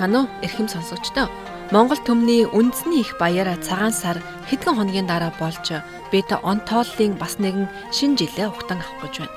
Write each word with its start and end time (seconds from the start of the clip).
байцгаана 0.00 0.24
уу? 0.24 0.28
Эрхэм 0.42 0.68
сонсогчдоо. 0.68 1.28
Монгол 1.70 2.00
төмний 2.00 2.48
үндэсний 2.48 3.04
их 3.04 3.18
баяр 3.20 3.52
цагаан 3.60 3.92
сар 3.92 4.18
хэдхэн 4.48 4.76
хоногийн 4.76 5.06
дараа 5.06 5.32
болж 5.38 5.60
бид 6.10 6.32
онтооллын 6.32 7.20
бас 7.20 7.36
нэгэн 7.38 7.68
шинэ 7.92 8.16
жилээ 8.16 8.48
ухтан 8.48 8.80
авах 8.80 9.04
гэж 9.04 9.14
байна. 9.20 9.36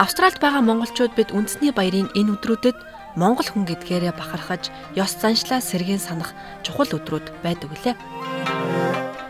Австралид 0.00 0.40
байгаа 0.40 0.62
монголчууд 0.64 1.12
бид 1.12 1.30
үндэсний 1.36 1.72
баярын 1.76 2.08
энэ 2.16 2.40
өдрүүдэд 2.40 2.78
монгол 3.20 3.48
хүн 3.52 3.68
гэдгээрээ 3.68 4.16
бахархаж, 4.16 4.72
ёс 4.96 5.12
заншлаа 5.20 5.60
сэргийн 5.60 6.00
санах 6.00 6.32
чухал 6.64 6.88
өдрүүд 6.88 7.26
байдаг 7.44 7.68
үлээ. 7.68 7.94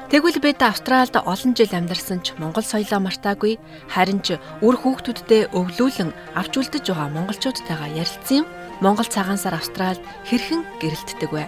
Тэгвэл 0.08 0.40
бид 0.40 0.62
Австральд 0.64 1.20
олон 1.20 1.52
жил 1.52 1.68
амьдарсан 1.68 2.24
ч 2.24 2.32
монгол 2.40 2.64
соёлоо 2.64 2.96
мартаагүй 3.04 3.60
харин 3.92 4.24
ч 4.24 4.40
үр 4.64 4.76
хүүхдүүддээ 4.80 5.52
өвлүүлэн 5.52 6.16
авч 6.32 6.52
үлдэж 6.56 6.84
байгаа 6.88 7.12
монголчуудтайгаа 7.12 7.92
ярилцсан 7.92 8.40
юм. 8.40 8.46
Монгол 8.78 9.10
цагаан 9.10 9.42
сар 9.42 9.58
Австральд 9.58 9.98
хэрхэн 10.22 10.62
гэрэлтдэг 10.78 11.30
вэ? 11.34 11.44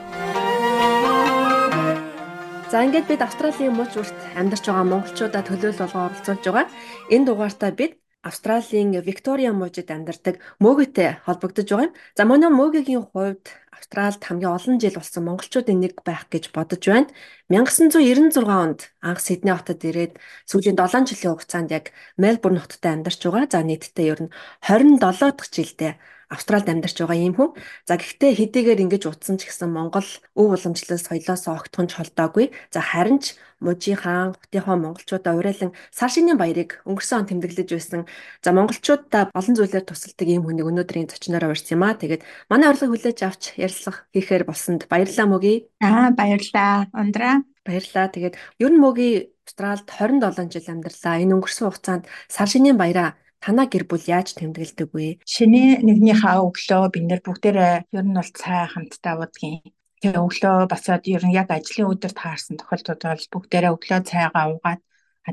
За 2.75 2.83
ингээд 2.83 3.07
бид 3.07 3.23
Австралийн 3.23 3.71
мууч 3.71 3.95
урт 4.03 4.19
амьдарч 4.35 4.67
байгаа 4.67 4.87
монголчуудаа 4.91 5.43
төлөөлөл 5.47 5.79
болгоо 5.79 6.11
оролцуулж 6.11 6.43
байгаа. 6.43 6.67
Энэ 7.15 7.27
дугаартаа 7.31 7.71
бид 7.71 8.03
Австралийн 8.27 8.91
Виктория 9.07 9.55
мужид 9.55 9.95
амьдардаг 9.95 10.43
мөөгөтэй 10.59 11.23
холбогдож 11.23 11.71
байгаа 11.71 11.87
юм. 11.87 11.95
За 12.19 12.27
манай 12.27 12.51
мөөгөгийн 12.51 13.07
хувьд 13.15 13.47
Австралид 13.77 14.23
хамгийн 14.25 14.55
олон 14.57 14.77
жил 14.83 14.99
болсон 14.99 15.23
монголчуудын 15.27 15.79
нэг 15.81 15.95
байх 16.09 16.27
гэж 16.33 16.45
бодож 16.57 16.83
байна. 16.91 17.11
1996 17.49 18.43
онд 18.43 18.81
анх 19.09 19.21
Сидней 19.23 19.55
хотод 19.55 19.81
ирээд 19.89 20.15
сүүлийн 20.51 20.75
7 20.75 21.07
жилийн 21.09 21.33
хугацаанд 21.33 21.71
яг 21.79 21.87
Мельбурн 22.23 22.59
хотод 22.61 22.83
амьдарч 22.83 23.21
байгаа. 23.23 23.47
За 23.47 23.61
нийтдээ 23.63 24.11
ер 24.13 24.21
нь 24.27 24.31
27 24.67 25.39
дахь 25.39 25.51
жилдээ 25.55 25.93
Австралид 26.35 26.71
амьдарч 26.71 26.97
байгаа 26.99 27.19
юм 27.19 27.35
хүн. 27.35 27.51
За 27.87 27.95
гэхдээ 27.99 28.33
хэдийгээр 28.39 28.83
ингэж 28.87 29.03
утсан 29.11 29.39
ч 29.39 29.51
гэсэн 29.51 29.71
Монгол 29.75 30.07
өв 30.39 30.49
уламжлал 30.55 31.03
соёлоос 31.03 31.45
огтхон 31.51 31.87
ч 31.91 31.99
холдоогүй. 31.99 32.47
За 32.75 32.81
харин 32.83 33.19
ч 33.19 33.35
Мужи 33.61 33.93
хаан, 33.93 34.33
хотынхоо 34.41 34.77
монголчуудаа 34.81 35.37
уриалan 35.37 35.77
сар 35.93 36.09
шинийн 36.09 36.41
баярыг 36.41 36.81
өнгөрсөн 36.89 37.21
он 37.21 37.29
тэмдэглэж 37.29 37.69
байсан. 37.77 38.09
За 38.41 38.57
монголчуудаа 38.57 39.29
олон 39.37 39.55
зүйлээр 39.59 39.85
тусалдаг 39.85 40.29
ийм 40.33 40.49
хүнийг 40.49 40.65
өнөөдрийн 40.65 41.13
зочноор 41.13 41.53
урьсан 41.53 41.77
юм 41.77 41.85
аа. 41.85 41.93
Тэгээд 41.93 42.25
манай 42.49 42.73
урилгыг 42.73 42.89
хүлээж 42.89 43.19
авч 43.21 43.43
ярилцлах 43.61 44.09
хийхээр 44.15 44.45
болсонд 44.49 44.89
баярлалаа 44.91 45.27
мөгий. 45.29 45.57
Аа 45.85 46.11
баярлалаа. 46.17 46.89
Ундраа. 46.97 47.45
Баярлалаа. 47.67 48.09
Тэгээд 48.09 48.35
ер 48.65 48.71
нь 48.73 48.83
мөгий 48.83 49.13
Австралид 49.45 49.87
27 49.87 50.51
жил 50.55 50.73
амьдарлаа. 50.73 51.23
Энэ 51.23 51.35
өнгөрсөн 51.37 51.67
хугацаанд 51.69 52.05
сар 52.31 52.49
шинийн 52.49 52.79
баяраа 52.81 53.19
танаа 53.45 53.67
гэр 53.67 53.85
бүл 53.89 54.05
яаж 54.05 54.37
тэмдэглэдэг 54.37 54.89
вэ? 54.93 55.19
Шинэ 55.25 55.83
нэгнийхээ 55.87 56.39
өглөө 56.45 56.85
бид 56.93 57.05
нэр 57.09 57.21
бүгдээрээ 57.25 57.75
ер 57.97 58.07
нь 58.07 58.17
бол 58.17 58.33
цай 58.41 58.69
хамтдаа 58.69 59.15
уудгийн. 59.17 59.65
Тэгээ 60.01 60.25
өглөө 60.25 60.57
босоод 60.73 61.05
ер 61.09 61.25
нь 61.27 61.37
яг 61.37 61.49
ажлын 61.53 61.93
өдөр 61.93 62.13
таарсан 62.17 62.57
тохиолдолд 62.57 63.03
бол 63.05 63.27
бүгдээрээ 63.33 63.75
өглөө 63.77 64.01
цайгаа 64.09 64.45
уугаад 64.53 64.81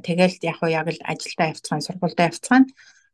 тэгэл 0.08 0.36
яг 0.44 0.58
уу 0.60 0.72
яг 0.80 0.88
л 0.92 1.00
ажилдаа 1.12 1.48
явцгаан 1.52 1.86
сургуультай 1.86 2.26
явцгаан 2.30 2.64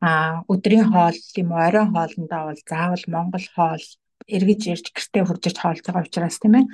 а 0.01 0.09
өдрийн 0.53 0.87
хоол 0.91 1.19
юм 1.41 1.49
уу 1.53 1.61
оройн 1.67 1.89
хоолндоо 1.93 2.41
бол 2.49 2.61
заавал 2.69 3.05
монгол 3.13 3.47
хоол 3.55 3.85
эргэж 4.27 4.61
ирж 4.73 4.85
гэртээ 4.93 5.23
хурж 5.25 5.43
ирж 5.47 5.57
хоолж 5.59 5.81
байгаа 5.83 6.05
учраас 6.07 6.37
тийм 6.39 6.55
ээ 6.59 6.65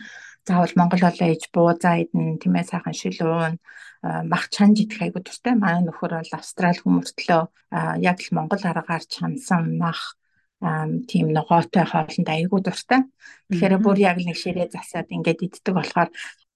заавал 0.48 0.74
монгол 0.76 1.04
хоолоо 1.04 1.30
ээж 1.30 1.44
буу 1.54 1.74
за 1.78 2.02
идэн 2.04 2.40
тийм 2.42 2.54
ээ 2.56 2.70
сайхан 2.72 2.96
шилүүн 2.96 3.56
мах 4.32 4.46
чанж 4.50 4.80
идэх 4.84 5.02
айгу 5.04 5.20
дуртай. 5.20 5.54
Манай 5.56 5.84
нөхөр 5.84 6.14
бол 6.18 6.32
австрал 6.38 6.80
хүмүүртлөө 6.80 7.42
яг 8.00 8.18
л 8.24 8.36
монгол 8.38 8.64
аргаар 8.64 9.04
чансан 9.04 9.76
мах 9.78 10.16
тийм 11.12 11.32
ногоотой 11.36 11.86
хоолнд 11.86 12.28
айгу 12.28 12.64
дуртай. 12.64 13.04
Тэгэхээр 13.52 13.76
бүр 13.84 13.98
яг 14.00 14.18
нэг 14.24 14.38
ширээ 14.40 14.72
засаад 14.72 15.12
ингээд 15.12 15.44
иддэг 15.44 15.74
болохоор 15.76 16.10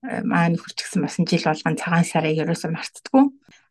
маань 0.03 0.55
нөхөр 0.55 0.73
ч 0.75 0.79
гэсэн 0.83 1.03
бас 1.03 1.15
жил 1.19 1.47
болгон 1.47 1.79
цагаан 1.79 2.07
сарыг 2.07 2.35
ерөөсөө 2.43 2.71
мартдаггүй. 2.71 3.25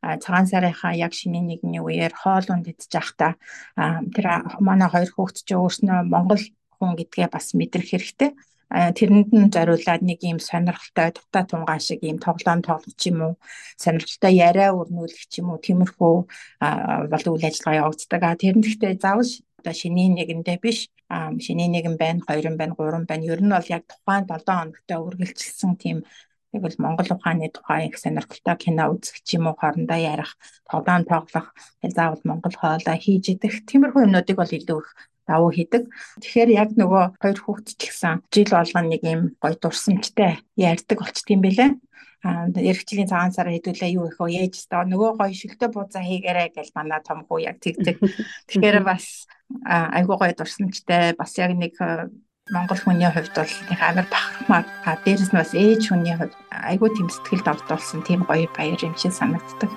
А 0.05 0.17
цагаан 0.17 0.49
сарынхаа 0.49 0.97
яг 0.97 1.13
шинийн 1.13 1.47
нэгний 1.49 1.81
үеэр 1.81 2.13
хоол 2.17 2.49
унд 2.49 2.69
идэж 2.73 2.89
явахдаа 2.89 3.37
тэр 3.77 4.27
манай 4.61 4.89
хоёр 4.89 5.13
хүүхэд 5.13 5.45
ч 5.45 5.51
өөрснөө 5.53 6.09
монгол 6.09 6.41
хүн 6.83 6.99
гэдгээ 6.99 7.29
бас 7.31 7.55
мэдрэх 7.55 7.95
хэрэгтэй 7.95 8.35
тэрэнд 8.73 9.31
нь 9.37 9.53
зориулаад 9.55 10.03
нэг 10.03 10.19
юм 10.25 10.41
сонирхолтой 10.41 11.09
дутаа 11.13 11.45
тунгаан 11.45 11.83
шиг 11.87 12.01
юм 12.01 12.19
тоглоом 12.19 12.61
тоглох 12.65 12.97
ч 12.97 13.13
юм 13.13 13.19
уу 13.23 13.35
сонирхолтой 13.77 14.33
яриа 14.49 14.73
өрнүүлэх 14.73 15.29
ч 15.29 15.45
юм 15.45 15.53
уу 15.53 15.61
тиймэрхүү 15.61 16.15
бол 17.13 17.25
үйл 17.31 17.45
ажиллагаа 17.49 17.81
явагддаг. 17.85 18.23
Тэрэн 18.41 18.65
гэхдээ 18.65 18.93
заавал 18.97 19.31
одоо 19.61 19.75
шиний 19.77 20.09
нэгэндээ 20.09 20.59
биш 20.65 20.89
шиний 21.45 21.69
нэгэн 21.69 21.97
байна, 22.01 22.25
хоёрын 22.25 22.57
байна, 22.57 22.73
гурван 22.73 23.05
байна. 23.05 23.29
Ер 23.29 23.41
нь 23.45 23.53
бол 23.53 23.69
яг 23.77 23.85
тухайн 23.85 24.25
7 24.25 24.41
хоногтой 24.49 24.99
үргэлжилсэн 25.05 25.73
тийм 25.77 25.99
Тэгвэл 26.53 26.77
Монгол 26.85 27.09
ухааны 27.17 27.49
тухай 27.49 27.89
их 27.89 27.97
сонирхолтой 27.97 28.57
кино 28.61 28.93
үзэх 28.93 29.25
ч 29.25 29.41
юм 29.41 29.49
уу 29.49 29.57
хоорондоо 29.57 29.97
ярих, 29.97 30.37
тоглоом 30.69 31.09
тоглох, 31.09 31.49
заавал 31.81 32.21
Монгол 32.29 32.53
хоолой 32.53 32.99
хийж 33.01 33.25
идэх 33.33 33.65
тиймэрхүү 33.65 34.05
юмнуудыг 34.05 34.37
бол 34.37 34.53
илүү 34.53 34.79
их 34.85 34.91
давуу 35.33 35.51
хийдэг. 35.57 35.89
Тэгэхээр 36.21 36.51
яг 36.53 36.71
нөгөө 36.77 37.17
хоёр 37.17 37.39
хүүхэд 37.41 37.69
ч 37.73 37.81
гэсэн 37.89 38.21
жил 38.29 38.53
болгоно 38.53 38.93
нэг 38.93 39.03
юм 39.09 39.23
гоё 39.41 39.57
дурсамжтай 39.57 40.45
ярьдаг 40.61 40.99
болчт 41.01 41.27
юм 41.33 41.41
бэлээ. 41.41 41.71
Аа 42.23 42.53
эргэжлийн 42.53 43.11
цагаан 43.11 43.33
сараа 43.33 43.57
хэдүүлээ 43.57 43.97
юу 43.97 44.13
их 44.13 44.21
вэ 44.21 44.47
ээж 44.47 44.69
та 44.69 44.85
нөгөө 44.85 45.17
гоё 45.17 45.33
шигтэй 45.33 45.69
бууцаа 45.73 46.05
хийгээрэй 46.05 46.55
гэж 46.55 46.71
манай 46.77 47.01
том 47.01 47.25
хүү 47.25 47.49
яг 47.49 47.59
тэгдэг. 47.65 47.97
Тэгэхээр 48.53 48.85
бас 48.85 49.27
айгуу 49.67 50.21
гоё 50.21 50.37
дурсамжтай 50.37 51.17
бас 51.17 51.33
яг 51.41 51.57
нэг 51.57 51.75
Монгол 52.51 52.79
хүний 52.79 53.07
хувьд 53.07 53.35
бол 53.39 53.55
нэг 53.71 53.81
амар 53.81 54.07
бахархмаар 54.11 54.67
а 54.85 54.99
дээрэс 55.07 55.31
нь 55.31 55.39
бас 55.39 55.55
ээж 55.55 55.83
хүний 55.89 56.15
хувьд 56.19 56.35
айгүй 56.51 56.91
тийм 56.91 57.09
сэтгэл 57.11 57.47
догдуулсан 57.47 58.03
тийм 58.03 58.27
гоё 58.27 58.51
баяр 58.55 58.81
юм 58.83 58.95
шиг 58.99 59.15
санагддаг. 59.15 59.71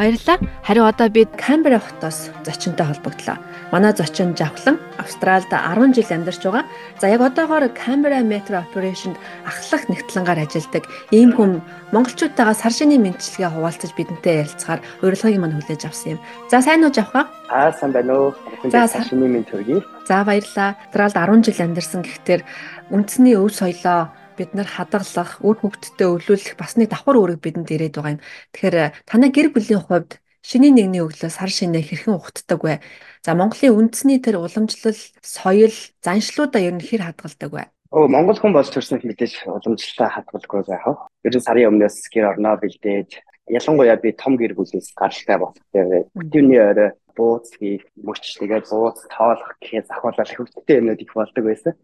Баярлалаа. 0.00 0.40
Харин 0.64 0.84
одоо 0.88 1.10
бид 1.10 1.28
Камбера 1.36 1.78
хотоос 1.78 2.30
зочинтой 2.46 2.86
холбогдлоо. 2.86 3.36
Манай 3.70 3.92
зочин 3.92 4.34
Жавхлан 4.34 4.80
Австральд 4.96 5.44
10 5.50 5.94
жил 5.94 6.06
амьдарч 6.08 6.40
байгаа. 6.40 6.64
За 6.98 7.08
яг 7.08 7.20
одоогоор 7.20 7.68
Камбера 7.68 8.24
Metro 8.24 8.56
Operation-д 8.64 9.20
ахлах 9.44 9.92
нэгтлэнгаар 9.92 10.40
ажилладаг 10.48 10.88
ийм 11.12 11.36
хүн 11.36 11.60
монголчуудтайгаа 11.92 12.56
сар 12.56 12.72
шины 12.72 12.96
мэдчилгээ 12.96 13.52
хуваалцаж 13.52 13.92
бидэнтэй 13.92 14.40
ярилцахаар 14.40 14.80
урилгыг 15.04 15.36
мань 15.36 15.60
хүлээж 15.60 15.84
авсан 15.84 16.16
юм. 16.16 16.20
За 16.48 16.64
сайн 16.64 16.80
уу 16.80 16.96
Жавхлан? 16.96 17.28
Аа 17.52 17.68
сайн 17.76 17.92
байна 17.92 18.16
уу. 18.16 18.34
За 18.72 18.88
сар 18.88 19.04
шины 19.04 19.28
мэд 19.28 19.52
төргий. 19.52 19.84
За 20.08 20.24
баярлалаа. 20.24 20.80
Австральд 20.96 21.44
10 21.44 21.44
жил 21.44 21.60
амьдарсан 21.60 22.00
гэхдээ 22.08 22.40
үндэсний 22.88 23.36
өв 23.36 23.52
соёлоо 23.52 24.08
бид 24.40 24.56
нар 24.56 24.64
хадгалах, 24.64 25.44
үр 25.44 25.60
хөвгтдээ 25.60 26.08
өвлүүлэх 26.08 26.56
бас 26.56 26.80
нэг 26.80 26.88
давхар 26.88 27.20
үүрэг 27.20 27.44
бидэнд 27.44 27.68
ирээд 27.68 28.00
байгаа 28.00 28.16
юм. 28.16 28.24
Тэгэхээр 28.56 28.76
танай 29.04 29.28
гэр 29.28 29.52
бүлийн 29.52 29.84
хувьд 29.84 30.16
шинийн 30.40 30.80
нэгний 30.80 31.04
өглөө 31.04 31.28
сар 31.28 31.52
шинэ 31.52 31.84
хэрхэн 31.84 32.16
ухтдаг 32.16 32.60
вэ? 32.64 32.80
За 33.20 33.36
Монголын 33.36 33.76
үндэсний 33.76 34.16
тэр 34.24 34.40
уламжлал, 34.40 34.96
соёл, 35.20 35.76
заншлуудаа 36.00 36.64
ер 36.64 36.80
нь 36.80 36.80
хэр 36.80 37.04
хадгалдаг 37.04 37.52
вэ? 37.52 37.64
Оо 37.92 38.08
Монгол 38.08 38.40
хүн 38.40 38.56
болж 38.56 38.72
төрснөд 38.72 39.04
мэдээж 39.04 39.44
уламжлалаа 39.44 40.08
хадгалгүй 40.16 40.62
байх. 40.64 41.10
Ер 41.26 41.34
нь 41.36 41.44
сарын 41.44 41.76
өмнөөс 41.76 42.08
гэр 42.08 42.32
орноо 42.32 42.56
бэлдээд 42.56 43.20
ялангуяа 43.50 43.98
би 44.00 44.14
том 44.14 44.38
гэр 44.40 44.54
бүлээс 44.54 44.94
гаралтай 44.94 45.36
дээр 45.74 46.06
бүтээний 46.14 46.62
орой 46.62 46.90
бууц 47.18 47.50
хийх, 47.58 47.82
мөч 47.98 48.38
тэгээд 48.38 48.70
бууц 48.70 49.04
тоолох 49.10 49.58
гэхэд 49.58 49.90
захиалал 49.90 50.32
хөвгттэй 50.38 50.78
юмнууд 50.78 51.02
их 51.02 51.12
болдог 51.12 51.44
байсан. 51.44 51.74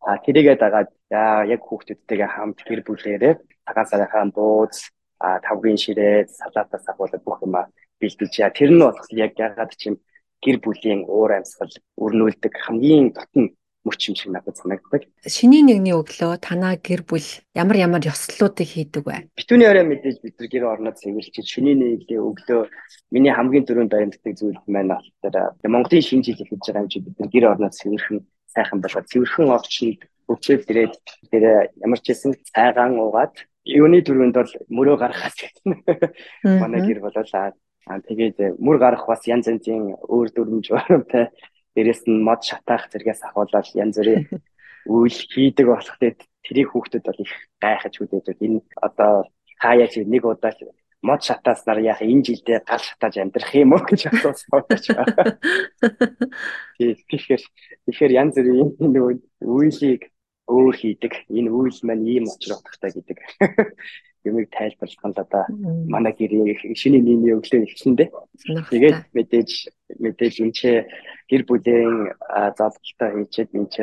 А 0.00 0.18
тэрийгээ 0.24 0.56
дагаад 0.60 0.90
яг 1.10 1.60
хүүхдүүдтэйгээ 1.64 2.30
хамт 2.34 2.58
гэр 2.66 2.80
бүлээрээ 2.86 3.34
цагаан 3.66 3.86
сарынхаа 3.90 4.24
бууз 4.34 4.76
а 5.18 5.40
тавгийн 5.40 5.80
ширээ 5.80 6.28
салаатаас 6.38 6.84
ахуулаад 6.88 7.24
бүх 7.24 7.40
юм 7.42 7.54
бэлдэж 8.00 8.32
яа 8.44 8.52
тэр 8.52 8.70
нь 8.72 8.82
болох 8.84 9.08
яг 9.12 9.32
ягаад 9.40 9.72
чим 9.80 9.94
гэр 10.44 10.56
бүлийн 10.60 11.00
уур 11.08 11.32
амьсгал 11.32 11.72
өрнүүлдэг 12.04 12.52
хамгийн 12.64 13.16
дотн 13.16 13.56
мөч 13.86 14.10
юм 14.10 14.14
шиг 14.18 14.30
надад 14.34 14.58
санагддаг. 14.58 15.06
Шинийн 15.24 15.70
нэгний 15.70 15.94
өглөө 15.94 16.42
танаа 16.42 16.74
гэр 16.76 17.06
бүл 17.06 17.28
ямар 17.54 17.76
ямар 17.86 18.02
ёслолуудыг 18.02 18.66
хийдэг 18.66 19.04
вэ? 19.06 19.30
Битүүний 19.38 19.70
орой 19.70 19.86
мэдээж 19.86 20.16
бид 20.20 20.34
нар 20.36 20.50
гэр 20.50 20.64
орнод 20.66 20.98
цэвэрлж 20.98 21.46
шинийн 21.46 21.78
нэгний 21.78 22.18
өглөө 22.18 22.66
миний 23.14 23.30
хамгийн 23.30 23.64
түрүүнд 23.64 23.94
баримтдаг 23.94 24.34
зүйл 24.34 24.58
маань 24.66 24.90
болохоор 24.90 25.54
Монголын 25.62 26.02
шинэ 26.02 26.26
жил 26.26 26.42
эхэлж 26.42 26.66
байгаа 26.66 26.82
юм 26.82 26.90
чи 26.90 26.98
бид 26.98 27.16
нар 27.16 27.30
гэр 27.30 27.46
орнод 27.46 27.78
цэвэрхэн 27.78 28.18
сайхан 28.56 28.80
болоод 28.80 29.10
цэвэрхэн 29.12 29.52
огчнд 29.52 30.00
өвчөөд 30.32 30.64
ирээд 30.72 30.94
тэр 31.30 31.44
ямар 31.84 32.00
ч 32.00 32.10
хэсэн 32.10 32.32
цайгаан 32.50 32.96
уугаад 32.96 33.36
юуны 33.66 34.00
дөрөнд 34.00 34.34
бол 34.34 34.52
мөрөө 34.72 34.96
гаргахаас. 34.98 35.36
Манай 36.62 36.80
гэр 36.86 37.04
болоолаа. 37.04 37.52
Аа 37.86 38.00
тэгээд 38.02 38.58
мөр 38.58 38.78
гарах 38.82 39.06
бас 39.06 39.22
янз 39.30 39.46
янзын 39.46 39.94
өөр 40.10 40.28
дүрмж 40.34 40.66
баримтай 40.74 41.30
дээрэс 41.74 42.02
нь 42.10 42.24
мод 42.26 42.42
шатаах 42.42 42.90
зэрэгээс 42.90 43.22
ахуулаад 43.28 43.66
янз 43.78 43.96
бүрийн 43.98 44.26
үйл 44.96 45.18
хийдэг 45.30 45.66
болох 45.70 45.94
тэгээд 45.98 46.20
тэрийг 46.46 46.68
хүүхдүүд 46.74 47.04
бол 47.06 47.22
их 47.22 47.34
гайхаж 47.62 47.94
үдээд 48.02 48.42
энэ 48.42 48.58
одоо 48.82 49.30
хаяа 49.62 49.86
чи 49.86 50.02
нэг 50.02 50.26
удаа 50.26 50.50
мод 51.02 51.20
шатааснаар 51.22 51.80
яах 51.84 52.00
энэ 52.02 52.24
жилдээ 52.26 52.60
гал 52.64 52.80
шатааж 52.80 53.14
амьдрах 53.20 53.52
юм 53.54 53.72
уу 53.76 53.82
гэж 53.84 54.00
асуусан 54.08 54.48
байна. 54.52 55.38
Тэгэхээр 56.78 57.42
тэгэхээр 57.86 58.12
янз 58.16 58.34
бүрийн 58.36 58.70
нөгөө 58.80 59.12
үйлийг 59.44 60.02
өөр 60.46 60.74
хийдэг. 60.78 61.12
Энэ 61.28 61.50
үйл 61.50 61.78
маань 61.82 62.06
ийм 62.06 62.24
учир 62.30 62.56
утгатай 62.56 62.90
гэдэг. 62.94 63.18
Юмыг 64.26 64.50
тайлбарлах 64.50 65.04
нь 65.06 65.14
одоо 65.22 65.44
манай 65.86 66.12
гэрээ 66.14 66.74
шинэ 66.74 66.98
нийгмийн 66.98 67.38
өглөө 67.38 67.62
ихсэндээ. 67.66 68.08
Тэгээд 68.70 68.98
мэдээж 69.14 69.50
мэдээж 70.02 70.34
ч 70.50 70.60
гэр 71.30 71.42
бүлийн 71.46 72.10
золголтоо 72.58 73.08
хийчихэд 73.14 73.54
энэ 73.54 73.70
ч 73.70 73.76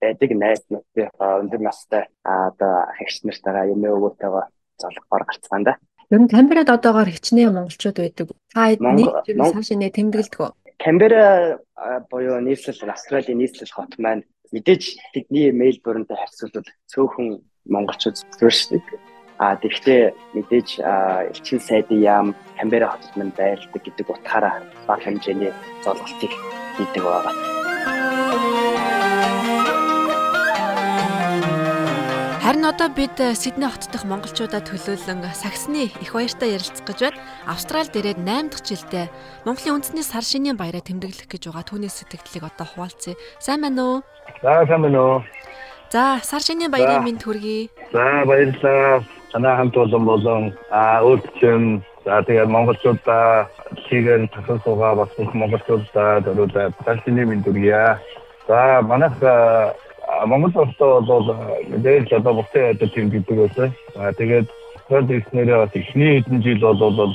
байдаг 0.00 0.30
найз 0.40 0.64
нөхдөд 0.72 1.12
өндөр 1.20 1.60
настай 1.60 2.08
одоо 2.24 2.88
эгч 2.96 3.28
нартайгаа 3.28 3.68
юм 3.68 3.84
өвөөтэйгээ 3.84 4.46
золгохоор 4.80 5.24
гарцгаан 5.28 5.64
да. 5.68 5.72
Ер 6.10 6.20
нь 6.20 6.28
Камберад 6.28 6.70
одоогоор 6.74 7.06
хичнээн 7.06 7.54
монголчууд 7.54 7.98
байдаг. 8.02 8.34
Та 8.50 8.74
нэг 8.74 9.22
цааш 9.30 9.70
нэ 9.78 9.94
тэмдэглэдэг 9.94 10.40
үү? 10.42 10.50
Камбера 10.82 11.62
буюу 12.10 12.42
нийслэл 12.42 12.90
Австралийн 12.90 13.38
нийслэл 13.38 13.70
хот 13.70 13.94
маань 14.02 14.26
мэдээж 14.50 14.98
тэдний 15.14 15.54
Мельбурнтэй 15.54 16.18
харьцуулбал 16.18 16.66
цөөхөн 16.90 17.28
монголчууд 17.70 18.16
зүршдэг. 18.42 18.82
А 19.38 19.54
тэгвэл 19.54 20.10
мэдээж 20.34 20.82
элчин 21.30 21.60
сайдын 21.62 22.02
яам 22.02 22.28
Камбера 22.58 22.90
хотод 22.90 23.14
мань 23.14 23.30
байлдаг 23.30 23.70
гэдэг 23.78 24.10
утгаараа 24.10 24.66
бага 24.90 25.06
хэмжээний 25.06 25.54
золголтыг 25.86 26.32
хийдэг 26.74 27.02
байгаа. 27.06 27.59
Харин 32.50 32.66
одоо 32.66 32.88
бид 32.88 33.14
Сидней 33.38 33.70
хот 33.70 33.86
дахь 33.92 34.02
монголчуудаа 34.02 34.58
төлөөлөн 34.58 35.22
саксны 35.38 35.86
их 35.86 36.10
баяртай 36.10 36.58
ярилцах 36.58 36.82
гэж 36.82 36.98
байна. 36.98 37.22
Австралид 37.46 37.94
ирээд 37.94 38.18
8 38.26 38.50
дахь 38.50 38.66
жилдээ 38.66 39.06
Монголын 39.46 39.78
үндэсний 39.78 40.02
сар 40.02 40.26
шинийн 40.26 40.58
баяраа 40.58 40.82
тэмдэглэх 40.82 41.30
гэж 41.30 41.46
байгаа 41.46 41.62
түүний 41.62 41.86
сэтгэлдлийг 41.86 42.50
одоо 42.50 42.66
хуваалцъя. 42.66 43.14
Сайн 43.38 43.62
байна 43.62 43.82
уу? 43.86 43.96
За 44.42 44.66
сайн 44.66 44.82
байна 44.82 44.98
уу? 44.98 45.22
За 45.94 46.18
сар 46.26 46.42
шинийн 46.42 46.74
баярын 46.74 47.06
мэнд 47.06 47.22
хүргэе. 47.22 47.70
За 47.94 48.26
баярлалаа. 48.26 49.06
Танай 49.30 49.54
хамт 49.54 49.76
олон 49.78 50.04
болон 50.10 50.42
а 50.74 51.06
өөрчлөн 51.06 51.86
за 52.02 52.18
тэгээд 52.26 52.50
монголчуудаа 52.50 53.46
чигээр 53.86 54.26
тасалсуугаа 54.34 55.06
бас 55.06 55.10
бүх 55.14 55.30
монголчуудаа 55.38 56.18
дөрөвдөө 56.26 56.74
сар 56.82 56.98
шинийн 57.06 57.30
мэнд 57.30 57.46
хүргэе. 57.46 57.94
За 58.50 58.82
манайх 58.82 59.14
Монгол 60.26 60.52
улсаа 60.62 61.00
бол 61.00 61.26
мэдээж 61.70 62.12
одоо 62.12 62.34
бусдын 62.34 62.70
одоо 62.74 62.88
тийм 62.88 63.10
гэдэг 63.10 63.36
байсан. 63.36 63.68
Аа 63.96 64.12
тэгээд 64.12 64.48
төр 64.88 65.02
ихнэрээ 65.06 65.58
бас 65.62 65.74
ихний 65.74 66.20
хэдэн 66.20 66.42
жил 66.42 66.60
бол 66.60 67.14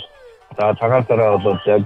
за 0.58 0.74
цагаан 0.80 1.04
сараа 1.08 1.38
бол 1.38 1.60
яг 1.66 1.86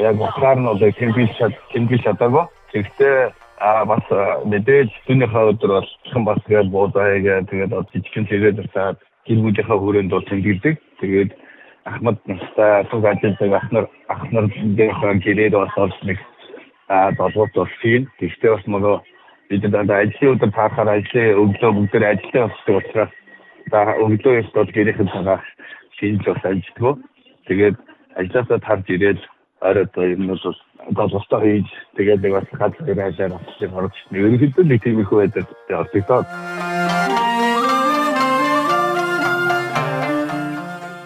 яг 0.00 0.16
ухаар 0.20 0.58
нь 0.58 0.68
одоо 0.68 0.90
тэмдэглэж 0.90 1.54
тэмдэглэж 1.72 2.02
чадаагүй. 2.04 2.44
Тэгвэл 2.72 3.32
а 3.58 3.84
бас 3.84 4.04
мэдээж 4.44 4.90
түүнийхээ 5.06 5.50
өдөр 5.50 5.70
бол 5.76 5.88
хэн 6.12 6.24
бас 6.24 6.40
гээд 6.48 6.68
буудаа 6.70 7.04
хийгээ 7.14 7.46
тэгээд 7.50 7.72
одоо 7.72 7.86
жижигхэн 7.92 8.26
тэгээд 8.26 8.60
ирсаад 8.62 8.98
гэр 9.26 9.38
бүлийнхээ 9.42 9.78
хүрээнд 9.78 10.10
бол 10.12 10.28
тэмдэглэдэг. 10.28 10.74
Тэгээд 11.00 11.30
Ахмад 11.84 12.18
настай 12.26 12.86
сүг 12.90 13.04
ажилладаг 13.04 13.52
ахнар 13.58 13.86
ахнарынхаа 14.06 15.14
гэрээд 15.18 15.54
бас 15.58 15.98
нэг 16.06 16.18
а 16.88 17.10
долгоот 17.18 17.52
бол 17.54 17.72
тийм. 17.82 18.06
Тэгвэл 18.18 18.54
бас 18.54 18.66
нөгөө 18.66 18.96
бид 19.52 19.68
дандаа 19.68 20.00
ажлын 20.00 20.32
өдөр 20.32 20.50
таарахаар 20.56 20.96
ажлын 20.96 21.36
өглөө 21.42 21.70
бүгдээр 21.76 22.04
ажиллаа 22.08 22.48
болдог 22.48 22.76
учраас 22.80 23.12
за 23.68 23.80
өглөө 24.00 24.40
их 24.40 24.48
бол 24.56 24.70
гэрийнхэн 24.72 25.12
цагаа 25.12 25.38
шинж 26.00 26.24
бас 26.24 26.44
ажилладаг. 26.48 26.96
Тэгээд 27.46 27.76
ажилласаа 28.16 28.58
тарж 28.64 28.86
ирээд 28.88 29.20
оройд 29.60 29.92
юм 30.16 30.32
бол 30.32 30.56
одоо 30.88 31.06
бостоо 31.12 31.40
хийж 31.44 31.68
тэгээд 32.00 32.24
нэг 32.24 32.32
бас 32.32 32.48
газар 32.56 32.88
ирээлээр 32.88 33.36
авчих 33.36 33.72
орж 33.76 33.94
ерөнхийдөө 34.16 34.64
нэг 34.64 34.80
тийм 34.80 35.00
их 35.04 35.12
байдаг 35.12 35.44
ордог. 35.68 36.24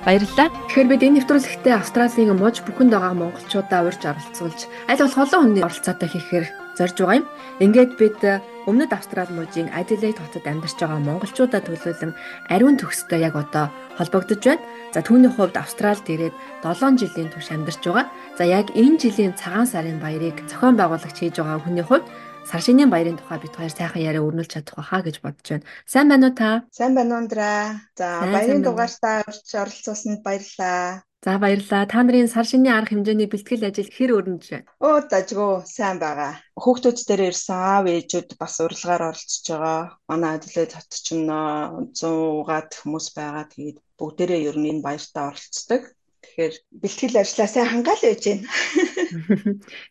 Баярлалаа. 0.06 0.48
Тэгэхээр 0.70 0.86
бид 0.86 1.02
энэ 1.02 1.14
нэвтрүүлэгтээ 1.18 1.74
Австралийн 1.74 2.38
мууж 2.38 2.62
бүхэнд 2.62 2.94
байгаа 2.94 3.14
монголчуудаа 3.18 3.90
урьж 3.90 4.06
оролцуулж 4.06 4.70
аль 4.86 5.02
болох 5.02 5.18
олон 5.18 5.42
хүний 5.42 5.66
оролцоотой 5.66 6.06
хийхээр 6.14 6.46
зорж 6.78 6.96
байгаа 7.00 7.18
юм. 7.20 7.26
Ингээд 7.64 7.92
бид 7.98 8.20
өмнөд 8.68 8.92
Австрали 8.92 9.32
мужийн 9.32 9.70
Adelaide 9.72 10.20
хотод 10.20 10.44
амьдарч 10.46 10.76
байгаа 10.78 11.00
монголчуудаа 11.00 11.62
төлөөлөн 11.64 12.12
ариун 12.52 12.76
төгстэй 12.76 13.22
яг 13.22 13.34
одоо 13.38 13.70
холбогдож 13.98 14.42
байна. 14.44 14.62
За 14.94 15.00
түүний 15.00 15.30
хувьд 15.32 15.56
Австралид 15.56 16.06
ирээд 16.06 16.34
7 16.66 17.00
жилийн 17.00 17.30
турш 17.30 17.48
амьдарч 17.54 17.82
байгаа. 17.86 18.06
За 18.38 18.44
яг 18.44 18.74
энэ 18.74 19.00
жилийн 19.00 19.34
цагаан 19.38 19.70
сарын 19.70 20.02
баярыг 20.02 20.36
зохион 20.50 20.76
байгуулагч 20.76 21.16
хийж 21.16 21.38
байгаа 21.38 21.62
хүний 21.62 21.86
хувьд 21.86 22.06
сар 22.46 22.62
шинийн 22.62 22.90
баярын 22.90 23.18
тухай 23.18 23.38
бид 23.42 23.54
хоёр 23.58 23.72
сайхан 23.74 24.02
яриа 24.02 24.22
өрнүүлж 24.22 24.50
чадах 24.54 24.78
байхаа 24.78 25.02
гэж 25.02 25.16
бодож 25.22 25.46
байна. 25.50 25.66
Сайн 25.86 26.06
байна 26.10 26.26
уу 26.30 26.34
та? 26.38 26.50
Сайн 26.70 26.94
байна 26.94 27.12
уу 27.14 27.20
Андра. 27.22 27.50
За 27.98 28.06
баярын 28.22 28.62
дугаартаа 28.62 29.26
оролцуулсанд 29.26 30.22
баярлалаа. 30.26 31.02
За 31.26 31.38
баярлалаа. 31.42 31.90
Та 31.90 32.06
нарын 32.06 32.30
сар 32.30 32.46
шинийн 32.46 32.78
арга 32.78 32.94
хэмжээний 32.94 33.26
бэлтгэл 33.26 33.66
ажил 33.66 33.90
хэр 33.90 34.10
өрнөж 34.14 34.44
байна? 34.46 34.70
Оо 34.78 35.02
дажгүй 35.10 35.66
сайн 35.66 35.98
байгаа. 35.98 36.38
Хүүхдүүд 36.54 36.98
дээр 37.02 37.22
ирсэн 37.34 37.58
аав 37.58 37.84
ээжүүд 37.90 38.30
бас 38.38 38.54
урилгаар 38.62 39.02
оролцож 39.10 39.46
байгаа. 39.50 39.80
Манай 40.06 40.32
адлаа 40.38 40.66
хот 40.70 40.92
ч 40.94 41.06
100-аад 41.18 42.70
хүмүүс 42.78 43.06
байгаа. 43.18 43.44
Тэгээд 43.50 43.78
бүгдээрээ 43.98 44.40
ер 44.54 44.56
нь 44.62 44.70
энэ 44.70 44.84
баяртаа 44.86 45.34
оролцдог. 45.34 45.82
Тэгэхээр 46.22 46.54
бэлтгэл 46.82 47.16
ажлаа 47.18 47.48
сайн 47.50 47.68
хангаал 47.74 48.02
байж 48.06 48.22
байна. 48.30 48.46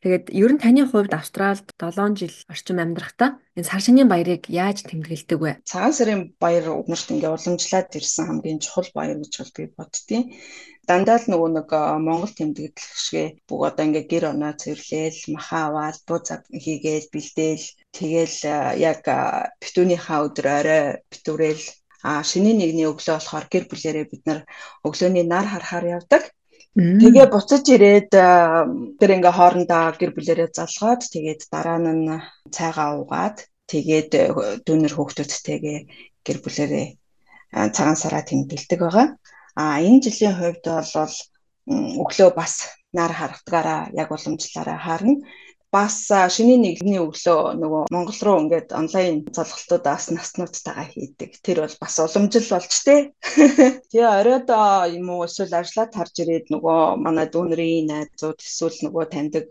Тэгээд 0.01 0.25
ер 0.31 0.51
нь 0.53 0.61
таны 0.63 0.83
хувьд 0.87 1.13
Австралид 1.15 1.67
7 1.79 2.19
жил 2.19 2.35
орчим 2.51 2.77
амьдрахдаа 2.83 3.29
энэ 3.55 3.67
сар 3.69 3.81
шинийн 3.83 4.09
баярыг 4.11 4.43
яаж 4.51 4.83
тэмдэглэдэг 4.83 5.39
вэ? 5.39 5.51
Цагаан 5.69 5.93
сарын 5.95 6.21
баяр 6.43 6.65
өнөрт 6.83 7.07
ингээ 7.13 7.31
уламжлаад 7.31 7.89
ирсэн 7.99 8.25
хамгийн 8.27 8.59
чухал 8.63 8.89
баяр 8.97 9.17
гэж 9.19 9.33
бол 9.39 9.53
би 9.55 9.63
боддtiin. 9.77 10.23
Дандаа 10.87 11.17
л 11.17 11.29
нөгөө 11.31 11.49
нэг 11.57 11.69
Монгол 12.05 12.33
тэмдэглэх 12.35 12.93
шигэ 13.03 13.25
бүх 13.47 13.61
одоо 13.69 13.83
ингээ 13.87 14.05
гэр 14.11 14.25
оноо 14.33 14.53
цэвэрлээл, 14.61 15.33
махаа 15.33 15.63
аваад, 15.67 15.97
буу 16.07 16.19
цаг 16.27 16.41
хийгээл, 16.63 17.11
бэлдээл 17.13 17.65
тэгэл 17.97 18.37
яг 18.91 19.01
битүүнийхаа 19.61 20.19
өдөр 20.27 20.47
орой 20.59 20.83
битүүрэл 21.09 21.65
а 22.05 22.21
шинийн 22.21 22.61
нэгний 22.61 22.85
өглөө 22.85 23.17
болохоор 23.17 23.45
гэр 23.49 23.65
бүлэрээ 23.65 24.05
бид 24.11 24.23
нар 24.29 24.39
өглөөний 24.85 25.25
нар 25.25 25.47
харахаар 25.49 25.85
явдаг. 25.97 26.23
Тэгээ 26.75 27.31
буцаж 27.31 27.63
ирээд 27.71 28.11
тэр 28.99 29.09
ингээ 29.15 29.33
хоорондоо 29.39 29.95
гэр 29.95 30.11
бүлэрээ 30.11 30.51
залгаад 30.51 31.07
тэгээд 31.07 31.41
дараа 31.47 31.79
нь 31.79 32.19
цайгаа 32.51 32.99
уугаад 32.99 33.47
тэгээд 33.71 34.11
дүүнер 34.67 34.93
хүүхдүүдтэйгээ 34.95 35.79
гэр 36.27 36.37
бүлэрээ 36.43 36.87
цагаан 37.75 37.95
сараа 37.95 38.27
тэмдэглэдэг 38.27 38.79
байгаа. 38.83 39.07
А 39.55 39.79
энэ 39.79 40.03
жилийн 40.03 40.35
хувьд 40.35 40.65
бол 40.67 41.15
өглөө 42.03 42.29
бас 42.35 42.53
нар 42.91 43.11
харагдгаараа 43.15 43.81
яг 43.95 44.11
уламжлаараа 44.11 44.79
харна 44.83 45.23
бас 45.75 45.95
шинийн 46.35 46.61
нэгний 46.63 46.99
өглөө 47.03 47.59
нөгөө 47.59 47.83
Монгол 47.91 48.19
руу 48.25 48.37
ингээд 48.43 48.69
онлайн 48.79 49.27
залгалтуудаас 49.35 50.05
наснуудтайгаа 50.15 50.87
хийдэг. 50.87 51.31
Тэр 51.43 51.57
бол 51.63 51.75
бас 51.83 51.95
уламжил 51.99 52.47
болж 52.47 52.73
тээ. 52.87 53.01
Тэгээ 53.91 54.15
оройд 54.19 54.47
юм 54.95 55.07
уу 55.11 55.27
эсвэл 55.27 55.59
ажиллаад 55.59 55.91
тарж 55.91 56.15
ирээд 56.23 56.47
нөгөө 56.53 56.79
манай 57.03 57.27
дүүнэрийн 57.27 57.91
найзууд 57.91 58.39
эсвэл 58.39 58.79
нөгөө 58.87 59.05
таньдаг 59.11 59.49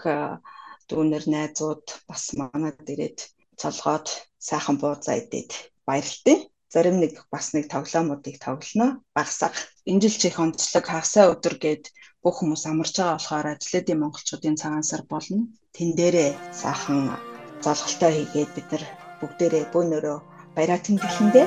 дүүнэр 0.89 1.25
найзууд 1.35 1.87
бас 2.09 2.23
манад 2.41 2.81
ирээд 2.93 3.19
цолгоод 3.61 4.09
сайхан 4.49 4.77
бууцаа 4.81 5.21
идээд 5.21 5.51
баярлалтай. 5.85 6.49
Зарим 6.73 6.97
нэг 7.05 7.21
бас 7.31 7.53
нэг 7.55 7.69
тоглоомуудыг 7.71 8.37
тоглоно. 8.41 9.05
Багсаг. 9.15 9.55
Энэ 9.87 10.09
жил 10.09 10.17
чих 10.23 10.37
онцлог 10.43 10.85
хагасаа 10.89 11.37
өдөр 11.37 11.55
гээд 11.61 11.85
бүх 12.25 12.41
хүмүүс 12.41 12.65
амарч 12.65 12.97
байгаа 12.97 13.17
болохоор 13.21 13.47
ажлуудын 13.53 14.01
монголчуудын 14.01 14.57
цагаан 14.57 14.85
сар 14.91 15.03
болно. 15.13 15.45
Тэн 15.77 15.93
дээрээ 15.99 16.31
саахан 16.61 17.13
золголтоо 17.61 18.11
хийгээд 18.17 18.51
бид 18.57 18.69
нар 18.73 18.85
бүгдээрээ 19.21 19.65
бөөнөрөө 19.73 20.19
баяраа 20.57 20.81
тэмдэглэндээ. 20.81 21.47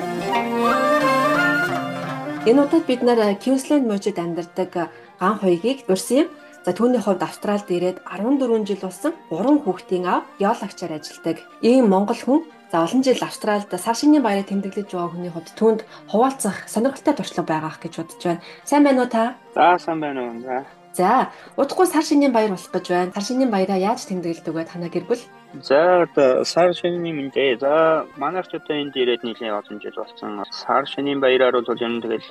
Энэ 2.49 2.61
удаад 2.63 2.85
бид 2.85 3.01
нар 3.01 3.19
Queensland 3.41 3.85
мужид 3.89 4.17
амьдардаг 4.21 4.71
ган 5.19 5.35
хоёгийг 5.41 5.89
урьсан 5.89 6.17
юм. 6.21 6.27
За 6.65 6.71
түүний 6.77 7.01
хувьд 7.01 7.25
Австралид 7.25 7.69
ирээд 7.73 7.97
14 8.05 8.67
жил 8.69 8.81
болсон 8.85 9.13
3 9.33 9.63
хүүхдийн 9.65 10.05
аав 10.05 10.23
геологчаар 10.37 10.93
ажилладаг. 10.99 11.37
Ийм 11.65 11.89
монгол 11.89 12.21
хүн 12.21 12.41
За 12.71 12.83
олон 12.83 13.03
жил 13.03 13.15
Австралид 13.21 13.71
сар 13.71 13.95
шинийн 13.95 14.23
баярыг 14.23 14.51
тэмдэглэж 14.51 14.91
байгаа 14.91 15.11
хүний 15.15 15.31
хувьд 15.31 15.55
түүнд 15.55 15.81
хуваалцах 16.11 16.67
сонирхолтой 16.67 17.15
туршлага 17.15 17.47
байгаах 17.47 17.79
гэж 17.79 17.93
бодож 17.95 18.23
байна. 18.27 18.41
Сайн 18.67 18.83
байна 18.83 19.01
уу 19.03 19.09
та? 19.09 19.23
За 19.55 19.79
сайн 19.79 20.03
байна 20.03 20.19
уу. 20.27 20.41
За. 20.43 20.65
За, 20.91 21.31
удахгүй 21.55 21.87
сар 21.87 22.03
шинийн 22.03 22.35
баяр 22.35 22.51
болох 22.51 22.71
гэж 22.75 22.85
байна. 22.91 23.13
Сар 23.15 23.23
шинийн 23.23 23.51
баяраа 23.55 23.79
яаж 23.79 24.03
тэмдэглэдэг 24.11 24.51
вэ 24.51 24.67
танаа 24.67 24.91
гэр 24.91 25.07
бүл? 25.07 25.23
За 25.53 26.03
одоо 26.03 26.43
сар 26.43 26.73
шинийн 26.73 27.15
мэдээ. 27.15 27.57
За 27.63 28.05
манайх 28.17 28.47
ч 28.47 28.55
одоо 28.59 28.75
энд 28.77 28.95
ирээд 28.95 29.23
нийлээ 29.23 29.57
олон 29.59 29.79
жил 29.79 29.95
болсон. 29.95 30.43
Сар 30.51 30.85
шинийн 30.85 31.19
баяраар 31.23 31.55
бол 31.63 31.83
ер 31.85 31.91
нь 31.91 32.03
тэгэл 32.03 32.27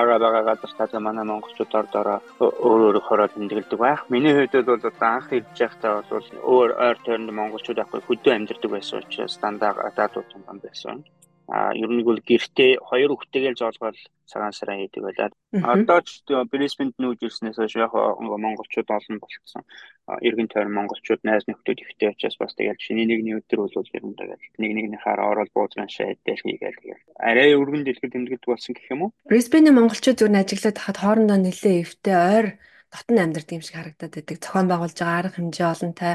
ага 0.00 0.16
бага 0.24 0.40
газар 0.48 0.70
та 0.78 1.00
манай 1.00 1.24
монголчууд 1.24 1.74
ордороо 1.74 2.18
өөр 2.38 2.80
өөр 2.86 2.98
хороо 3.02 3.28
тэмдэглэдэг 3.28 3.78
байх. 3.78 4.00
Миний 4.08 4.32
хувьд 4.34 4.66
бол 4.66 4.78
одоо 4.78 4.92
анх 5.00 5.32
ирж 5.32 5.58
байхдаа 5.58 6.02
бол 6.10 6.28
өөр 6.54 6.70
ойр 6.86 6.96
тойронд 7.04 7.30
монголчууд 7.34 7.82
ахгүй 7.82 8.00
хөдөө 8.06 8.32
амьдардаг 8.34 8.70
байсан 8.70 8.98
учраас 9.02 9.34
дандаа 9.42 9.72
гадаадууд 9.74 10.28
юм 10.36 10.58
байсан. 10.62 10.96
А 11.52 11.76
ер 11.76 11.90
нь 11.92 12.00
бол 12.00 12.16
гэртээ 12.16 12.80
хоёр 12.80 13.12
хүүхдтэйгээ 13.12 13.54
зоолгоод 13.60 13.96
цагаан 14.24 14.56
сараа 14.56 14.80
хийдэг 14.80 15.04
байлаа. 15.04 15.28
Одоо 15.52 16.00
ч 16.00 16.24
Брисбенд 16.48 16.96
нүүж 16.96 17.20
ирснээс 17.28 17.60
хойш 17.60 17.76
яг 17.76 17.92
монголчууд 17.92 18.88
олон 18.88 19.16
болчихсон. 19.20 19.62
Иргэн 20.24 20.48
тойрон 20.48 20.72
монголчууд 20.72 21.20
найз 21.28 21.44
нөхдөд 21.44 21.84
ихтэй 21.84 22.16
учраас 22.16 22.40
бас 22.40 22.56
тэгэл 22.56 22.80
шиний 22.80 23.04
нэгний 23.04 23.36
өдөр 23.36 23.68
бол 23.68 23.92
ер 23.92 24.04
нь 24.08 24.16
тэгэл 24.16 24.44
нэг 24.56 24.70
нэгнийхээ 24.72 25.20
орол 25.20 25.50
буудран 25.52 25.92
шайдэл 25.92 26.40
хийгээл 26.40 26.80
тэгэл 26.80 27.04
арай 27.20 27.52
өргөн 27.52 27.84
дэлгэр 27.84 28.12
тэмдэгдэх 28.16 28.48
болсон 28.48 28.72
гэх 28.72 28.88
юм 28.88 29.00
уу? 29.04 29.10
Брисбений 29.28 29.76
монголчууд 29.76 30.24
зөв 30.24 30.32
ажиглаад 30.32 30.80
хахад 30.80 30.98
хоорондоо 31.04 31.36
нэлээ 31.36 31.84
эвтэй 31.84 32.16
ойр 32.16 32.46
дотн 32.92 33.16
амьдардаг 33.24 33.56
юм 33.56 33.64
шиг 33.64 33.76
харагдаад 33.76 34.12
байдаг. 34.16 34.36
Зохион 34.40 34.68
байгуулж 34.68 34.96
байгаа 35.00 35.20
арга 35.20 35.36
хэмжээ 35.36 35.68
олонтой. 35.72 36.14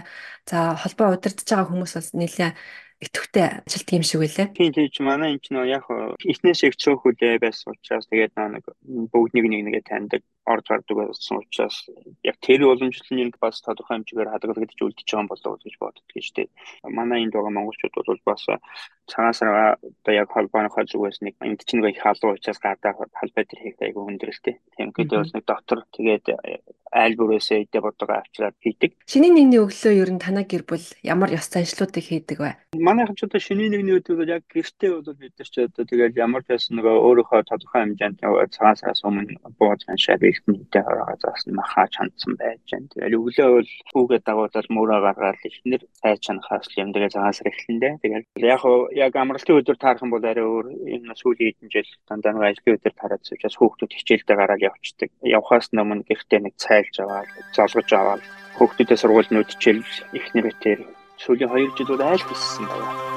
За 0.49 0.57
холбоо 0.77 1.07
удирдах 1.17 1.45
байгаа 1.45 1.69
хүмүүс 1.69 1.93
бас 1.97 2.09
нэлээ 2.13 2.51
идэвхтэй 2.97 3.61
ажилтдаг 3.65 3.93
юм 3.93 4.05
шиг 4.05 4.19
байлаа. 4.21 4.47
Тийм 4.57 4.73
тийч 4.73 4.95
манай 5.05 5.37
энэ 5.37 5.43
ч 5.43 5.47
нөө 5.53 5.65
яг 5.69 5.85
эхнээс 6.31 6.65
их 6.65 6.75
цөөхөлөө 6.81 7.37
байсан 7.37 7.77
учраас 7.77 8.09
тэгээд 8.09 8.33
нэг 8.37 8.65
бүгд 9.13 9.31
нэг 9.37 9.45
нэг 9.45 9.61
нэгэ 9.69 9.81
таньдаг 9.85 10.21
орж 10.47 10.65
гардаг 10.65 10.97
байсан 10.97 11.37
учраас 11.37 11.77
яг 12.23 12.35
тэр 12.41 12.65
уламжлалын 12.65 13.29
бас 13.37 13.61
тодорхой 13.61 14.01
хэмжээгээр 14.01 14.31
хадгалагдаж 14.31 14.79
үлдчихэж 14.81 15.11
байгаа 15.13 15.29
болов 15.29 15.51
уу 15.51 15.61
гэж 15.61 15.75
боддог 15.77 16.05
гэж 16.09 16.27
тийм. 16.33 16.49
Манай 16.87 17.21
энд 17.21 17.35
байгаа 17.35 17.53
монголчууд 17.53 17.93
бол 17.93 18.21
бас 18.25 18.43
цагаан 19.11 19.35
сар 19.35 19.49
одоо 19.77 20.13
яг 20.15 20.31
холбооныхоо 20.31 20.83
зүгээс 20.87 21.19
нэг 21.21 21.35
энд 21.43 21.61
чинь 21.67 21.83
нэг 21.83 21.99
халуун 21.99 22.39
учраас 22.39 22.59
гадаа 22.63 22.95
халбай 22.95 23.43
тэр 23.45 23.59
хийх 23.61 23.77
айгүй 23.83 24.03
хүндрэлтэй. 24.07 24.55
Тийм 24.73 24.89
гэдэг 24.95 25.17
бас 25.19 25.31
нэг 25.35 25.43
дотор 25.45 25.79
тэгээд 25.91 26.25
айл 26.91 27.15
бүрээсээ 27.19 27.67
идэ 27.67 27.79
бодгоо 27.83 28.21
авчираад 28.21 28.55
хийдэг. 28.61 28.91
Шинийн 29.07 29.35
нэгний 29.35 29.61
өглөө 29.61 29.93
ер 29.97 30.11
нь 30.13 30.21
танаа 30.23 30.45
гэр 30.47 30.63
бүл 30.63 30.87
ямар 31.03 31.31
ёс 31.33 31.47
заншлуудыг 31.51 32.05
хийдэг 32.07 32.37
вэ? 32.39 32.55
Манайхан 32.77 33.15
ч 33.17 33.27
одоо 33.27 33.41
шинийн 33.41 33.73
нэгний 33.73 33.97
өдөр 33.99 34.15
бол 34.23 34.35
яг 34.37 34.43
гэртээ 34.47 34.91
бол 34.93 35.17
бид 35.17 35.33
нар 35.35 35.49
ч 35.49 35.55
одоо 35.65 35.83
тэгээд 35.83 36.15
ямар 36.15 36.41
ч 36.45 36.53
байсан 36.53 36.77
нөгөө 36.77 36.95
өөрийнхөө 37.07 37.41
тодорхой 37.49 37.81
хэмжээнд 37.83 38.21
цагаан 38.53 38.77
сараас 38.77 39.01
өмнө 39.03 39.35
бууж 39.59 39.81
аншаа 39.87 40.17
бэлтэнтэй 40.21 40.83
хорогоо 40.83 41.17
заасан 41.19 41.53
махаа 41.57 41.87
чандсан 41.89 42.33
байж 42.39 42.61
байна. 42.69 42.87
Тэгээд 42.93 43.17
өглөө 43.17 43.49
бол 43.57 43.71
хүүгээ 43.91 44.19
дагуулаад 44.23 44.67
мөрөө 44.69 44.99
гаргаад 45.07 45.41
ихнэр 45.49 45.81
цай 45.99 46.15
чанахаас 46.21 46.67
юм 46.77 46.91
тэгээд 46.93 47.15
цагаан 47.15 47.35
сар 47.35 47.49
эхлэндээ. 47.51 47.93
Тэгээд 48.01 48.25
яг 48.37 48.61
яг 48.93 49.13
амралтын 49.15 49.59
өдөр 49.59 49.77
таарах 49.79 50.03
юм 50.05 50.13
бол 50.13 50.25
арай 50.25 50.45
өөр 50.45 50.65
энэ 50.93 51.15
сүүлийн 51.17 51.55
хэдэн 51.57 51.69
жил 51.73 51.89
дандаа 52.07 52.31
нэг 52.33 52.43
ажлын 52.57 52.75
өдөр 52.77 52.93
тараад 52.95 53.23
учраас 53.23 53.57
хүүхдүүд 53.57 53.95
хичээлдээ 53.97 54.37
гараад 54.37 54.65
явчихдаг. 54.69 55.09
Явхаас 55.23 55.69
өмнө 55.73 56.03
гэртээ 56.07 56.39
нэг 56.43 56.53
цай 56.57 56.76
тайлж 56.77 56.95
аваад 57.01 57.27
золгож 57.57 57.89
аваад 57.97 58.21
хүүхдүүдээ 58.57 58.97
сургуульд 59.01 59.31
нүдчил 59.33 59.81
их 60.13 60.25
нэрээр 60.33 60.81
сүүлийн 61.17 61.49
2 61.49 61.73
жилүүд 61.77 62.01
айл 62.05 62.23
биссэн 62.29 62.65
байна. 62.69 63.16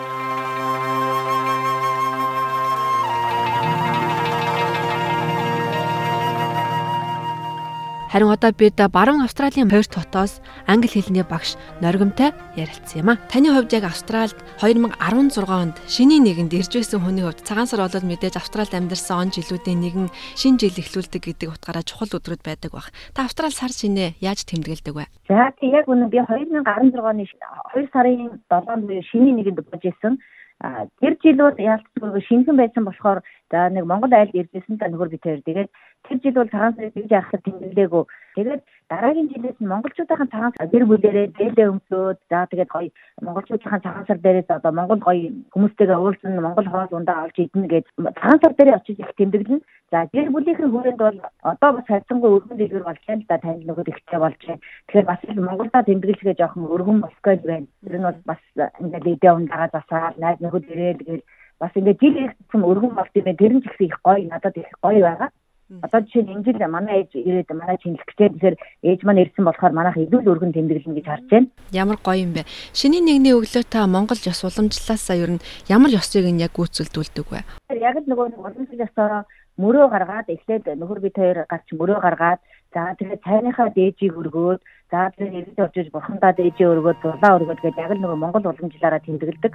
Харин 8.10 8.26
одоо 8.26 8.50
бид 8.50 8.74
баруун 8.90 9.22
Австралийн 9.22 9.70
Перт 9.70 9.94
хотоос 9.94 10.42
англи 10.66 10.90
хэлний 10.90 11.22
багш 11.22 11.54
Норгомтой 11.80 12.34
ярилцсан 12.58 13.06
юм 13.06 13.10
а. 13.14 13.22
Таны 13.30 13.54
хувьд 13.54 13.70
яг 13.70 13.86
Австральд 13.86 14.34
2016 14.58 15.46
онд 15.46 15.78
шинийн 15.86 16.26
нэгэнд 16.26 16.50
ирж 16.50 16.74
байсан 16.74 16.98
хүний 16.98 17.22
хувьд 17.22 17.46
цагаан 17.46 17.70
сар 17.70 17.86
болоод 17.86 18.02
мэдээж 18.02 18.34
Австральд 18.34 18.74
амьдарсан 18.74 19.14
он 19.14 19.30
жилүүдийн 19.30 19.78
нэгэн 19.78 20.10
шин 20.34 20.58
жил 20.58 20.74
эхлүүлдэг 20.74 21.22
гэдэг 21.22 21.54
утгаараа 21.54 21.86
чухал 21.86 22.10
өдрүүд 22.18 22.42
байдаг 22.42 22.74
баг. 22.74 22.90
Та 23.14 23.30
Австрал 23.30 23.54
сар 23.54 23.70
шинэ 23.70 24.18
яаж 24.18 24.42
тэмдэглэдэг 24.42 24.90
вэ? 24.90 25.06
За 25.30 25.54
тий 25.62 25.70
яг 25.70 25.86
үнэ 25.86 26.10
би 26.10 26.18
2016 26.18 26.66
оны 26.98 27.30
2 27.30 27.94
сарын 27.94 28.42
7-нд 28.50 28.90
шинийн 29.06 29.38
нэгэнд 29.38 29.62
болж 29.70 29.86
исэн. 29.86 30.18
Тэр 30.98 31.14
жилүүд 31.22 31.62
яалтчгүй 31.62 32.20
шинхэн 32.26 32.58
байсан 32.58 32.84
болохоор 32.84 33.22
за 33.54 33.70
нэг 33.70 33.86
Монгол 33.86 34.12
айлд 34.12 34.34
иржсэн 34.34 34.76
та 34.76 34.90
нөхөр 34.92 35.08
би 35.08 35.18
тэр 35.22 35.40
тэгээд 35.46 35.70
тэр 36.10 36.18
жил 36.22 36.34
бол 36.34 36.50
цагаан 36.50 36.74
сарыг 36.74 36.94
тэгж 36.94 37.10
яхахад 37.14 37.42
тэмдэглээгүү. 37.46 38.04
Тэгээд 38.34 38.62
дараагийн 38.90 39.28
жилээс 39.30 39.58
нь 39.62 39.70
монголчуудын 39.70 40.30
цагаан 40.34 40.52
сар 40.58 40.66
гэр 40.66 40.84
бүлэрээ 40.90 41.26
дээлээ 41.38 41.70
өмсөөд 41.70 42.18
за 42.30 42.38
тэгээд 42.50 42.70
гоё 42.74 42.90
монголчуудын 43.22 43.82
цагаан 43.86 44.06
сар 44.06 44.18
дээрээс 44.18 44.50
одоо 44.50 44.72
монгол 44.74 44.98
гоё 45.06 45.30
хүмүүстэйгээ 45.54 45.98
уулзсан 46.02 46.34
монгол 46.42 46.66
хоол 46.66 46.98
ундаа 46.98 47.30
олж 47.30 47.36
идэнэ 47.38 47.68
гэж 47.70 47.84
цагаан 48.18 48.40
сар 48.42 48.52
дээрээ 48.58 48.78
очиж 48.78 48.98
их 48.98 49.14
тэмдэглэн. 49.14 49.62
За 49.90 50.06
гэр 50.10 50.28
бүлийнхэн 50.34 50.70
хүрээнд 50.70 51.00
бол 51.02 51.18
одоо 51.42 51.70
бас 51.78 51.86
хайцангуй 51.86 52.30
өргөн 52.34 52.58
дэлгэр 52.58 52.84
байна 52.86 53.22
л 53.22 53.30
да 53.30 53.38
тань 53.38 53.62
нөгөө 53.66 53.86
ихтэй 53.90 54.18
байна. 54.18 54.58
Тэгэхээр 54.86 55.06
бас 55.10 55.20
Монголда 55.34 55.86
тэмдэглэхээ 55.86 56.38
жоохон 56.38 56.70
өргөн 56.74 56.98
босгоо 57.02 57.34
байна. 57.46 57.66
Тэр 57.86 57.94
нь 57.98 58.06
бол 58.06 58.18
бас 58.26 58.42
ингээд 58.82 59.06
идэ 59.14 59.30
ундагаа 59.30 59.70
засаад 59.74 60.18
найз 60.18 60.38
нөхөд 60.42 60.66
ирээд 60.70 60.98
тэгээд 61.02 61.22
бас 61.60 61.72
ингээд 61.74 62.00
жил 62.02 62.16
ирсэн 62.22 62.62
өргөн 62.70 62.94
болт 62.94 63.14
юм. 63.18 63.28
Тэр 63.34 63.52
нь 63.54 63.62
ч 63.62 63.66
их 63.78 63.98
гоё 64.06 64.22
надад 64.30 64.56
их 64.56 64.70
гоё 64.82 65.02
байгаа. 65.02 65.30
Одоо 65.70 66.00
жишээ 66.02 66.26
нь 66.26 66.32
энэ 66.34 66.44
жил 66.50 66.58
манай 66.66 67.06
ээж 67.06 67.14
ирээд 67.14 67.50
манай 67.54 67.78
гэжээ 67.78 68.34
тэгэхээр 68.34 68.56
ээж 68.90 69.00
маань 69.06 69.22
ирсэн 69.22 69.44
болохоор 69.46 69.70
манайх 69.70 69.96
илүү 70.02 70.20
л 70.26 70.30
өргөн 70.34 70.50
тэмдэглэн 70.50 70.98
гэж 70.98 71.06
харж 71.06 71.26
байна. 71.30 71.46
Ямар 71.70 71.98
гоё 72.02 72.18
юм 72.26 72.34
бэ. 72.34 72.42
Шинийн 72.74 73.06
нэгний 73.06 73.38
өглөө 73.38 73.64
та 73.70 73.86
Монгол 73.86 74.18
ёс 74.18 74.42
уламжлалаасаа 74.42 75.16
ер 75.22 75.30
нь 75.38 75.44
ямар 75.70 75.94
ёсыг 75.94 76.26
нь 76.26 76.42
яг 76.42 76.58
гүйцэлдүүлдэг 76.58 77.26
вэ? 77.30 77.46
Яг 77.78 78.02
л 78.02 78.06
нөгөө 78.10 78.34
уламжлал 78.34 78.82
ёсоор 78.82 79.30
мөрөө 79.62 79.86
гаргаад 79.94 80.26
эхлээд 80.34 80.66
нөхөр 80.74 80.98
бит 81.06 81.14
хоёр 81.14 81.38
гарч 81.46 81.66
мөрөө 81.70 81.98
гаргаад 82.02 82.40
за 82.74 82.94
тэгээд 82.98 83.22
цайныхаа 83.22 83.68
дээжийг 83.70 84.14
өргөөд 84.18 84.60
за 84.90 84.98
тэгээд 85.14 85.54
ирээд 85.54 85.70
очиж 85.70 85.86
бурхандаа 85.94 86.32
дээжээ 86.34 86.66
өргөөд 86.66 86.98
дулаа 86.98 87.36
өргөөд 87.38 87.62
гэдэг 87.62 87.78
яг 87.78 87.92
л 87.94 88.02
нөгөө 88.02 88.18
Монгол 88.18 88.50
уламжлалаараа 88.50 89.06
тэмдэглэдэг. 89.06 89.54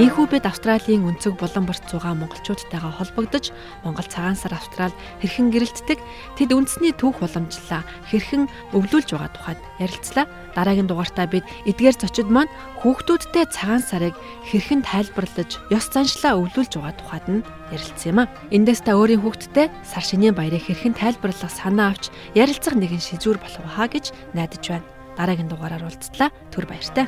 Ийхүү 0.00 0.32
бид 0.32 0.48
Австралийн 0.48 1.04
өнцөг 1.04 1.36
булан 1.36 1.68
борт 1.68 1.84
зугаа 1.92 2.16
монголчуудтайгаа 2.16 2.88
холбогдож 2.88 3.52
Монгол 3.84 4.08
цагаан 4.08 4.32
сар 4.32 4.56
Австрал 4.56 4.96
хэрхэн 5.20 5.52
гэрэлтдэг 5.52 6.00
тэд 6.40 6.56
үндэсний 6.56 6.96
түүх 6.96 7.20
уламжлалаа 7.20 7.84
хэрхэн 8.08 8.48
өвлүүлж 8.72 9.12
байгаа 9.12 9.28
тухайд 9.36 9.60
ярилцлаа. 9.76 10.24
Дараагийн 10.56 10.88
дугаартаа 10.88 11.28
бид 11.28 11.44
эдгээр 11.68 12.00
зочид 12.00 12.32
маань 12.32 12.48
хүүхдүүдтэй 12.80 13.44
цагаан 13.52 13.84
сарыг 13.84 14.16
хэрхэн 14.48 14.88
тайлбарлаж 14.88 15.60
ёс 15.68 15.86
заншлаа 15.92 16.32
өвлүүлж 16.48 16.80
байгаа 16.80 16.96
тухайд 16.96 17.26
нь 17.28 17.44
ярилцсан 17.68 18.08
юм 18.08 18.18
а. 18.24 18.32
Эндээс 18.56 18.80
та 18.88 18.96
өөрийн 18.96 19.20
хүүхдтэй 19.20 19.68
сар 19.84 20.00
шинийн 20.00 20.32
баярыг 20.32 20.64
хэрхэн 20.64 20.96
тайлбарлах 20.96 21.52
санаа 21.52 21.92
авч 21.92 22.08
ярилцах 22.32 22.72
нэгэн 22.72 23.04
шизүүр 23.04 23.36
болох 23.36 23.68
хаа 23.68 23.92
гэж 23.92 24.16
найдаж 24.32 24.64
байна. 24.64 24.88
Дараагийн 25.20 25.52
дугаараар 25.52 25.84
уулзлаа. 25.84 26.32
Түр 26.48 26.64
баяртай. 26.64 27.04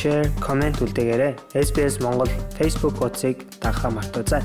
Share, 0.00 0.28
comment 0.40 0.76
үлдээгээрэй. 0.80 1.32
SBS 1.52 2.00
Монгол 2.00 2.30
Facebook 2.56 2.96
хуудсыг 2.96 3.36
дагахаа 3.60 3.90
мартаоцай. 3.90 4.42